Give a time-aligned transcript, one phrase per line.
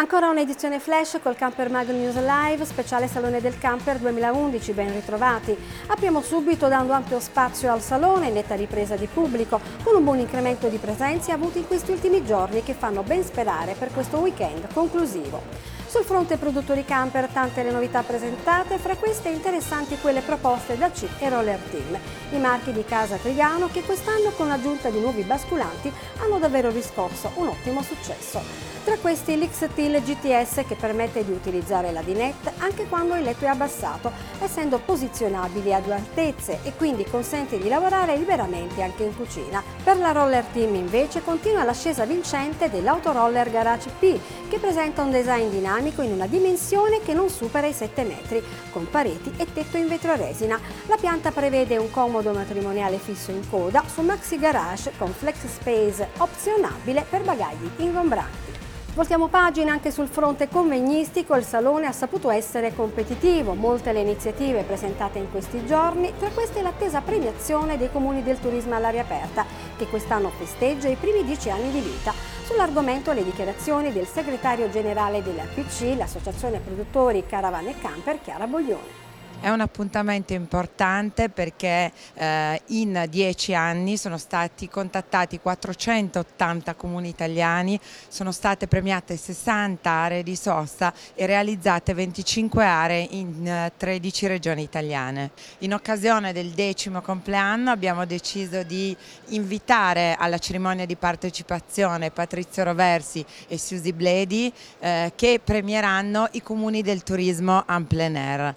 [0.00, 5.54] Ancora un'edizione flash col Camper Mag News Live, speciale Salone del Camper 2011, ben ritrovati.
[5.88, 10.68] Apriamo subito dando ampio spazio al salone, netta ripresa di pubblico, con un buon incremento
[10.68, 15.79] di presenze avuti in questi ultimi giorni che fanno ben sperare per questo weekend conclusivo.
[15.90, 21.08] Sul fronte produttori camper tante le novità presentate, fra queste interessanti quelle proposte da C
[21.18, 21.98] e Roller Team,
[22.30, 27.32] i marchi di casa Trigano che quest'anno con l'aggiunta di nuovi basculanti hanno davvero riscosso
[27.34, 28.68] un ottimo successo.
[28.84, 33.48] Tra questi l'XTIL GTS che permette di utilizzare la dinette anche quando il letto è
[33.48, 39.62] abbassato, essendo posizionabili a due altezze e quindi consente di lavorare liberamente anche in cucina.
[39.82, 45.50] Per la Roller Team invece continua l'ascesa vincente dell'Autoroller Garage P che presenta un design
[45.50, 49.88] dinamico in una dimensione che non supera i 7 metri, con pareti e tetto in
[49.88, 50.60] vetro resina.
[50.86, 56.08] La pianta prevede un comodo matrimoniale fisso in coda su Maxi Garage con flex space
[56.18, 58.50] opzionabile per bagagli ingombranti.
[58.92, 64.64] Voltiamo pagina anche sul fronte convegnistico, il Salone ha saputo essere competitivo, molte le iniziative
[64.64, 69.46] presentate in questi giorni, tra queste l'attesa premiazione dei comuni del turismo all'aria aperta,
[69.78, 72.12] che quest'anno festeggia i primi dieci anni di vita.
[72.50, 79.09] Sull'argomento le dichiarazioni del segretario generale dell'APC, l'Associazione Produttori Caravane e Camper, Chiara Boglione.
[79.42, 87.80] È un appuntamento importante perché eh, in dieci anni sono stati contattati 480 comuni italiani,
[88.08, 94.60] sono state premiate 60 aree di sosta e realizzate 25 aree in eh, 13 regioni
[94.60, 95.30] italiane.
[95.60, 98.94] In occasione del decimo compleanno abbiamo deciso di
[99.28, 106.82] invitare alla cerimonia di partecipazione Patrizio Roversi e Susi Bledi eh, che premieranno i comuni
[106.82, 108.54] del turismo en plein air.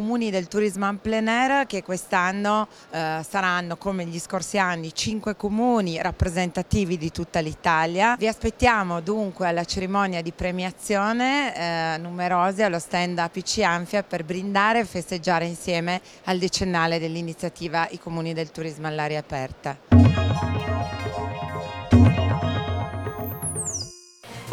[0.00, 5.36] Comuni del turismo en plein air che quest'anno eh, saranno come gli scorsi anni cinque
[5.36, 8.16] comuni rappresentativi di tutta l'Italia.
[8.18, 14.78] Vi aspettiamo dunque alla cerimonia di premiazione eh, numerosi allo stand APC Anfia per brindare
[14.78, 20.79] e festeggiare insieme al decennale dell'iniziativa I comuni del turismo all'aria aperta.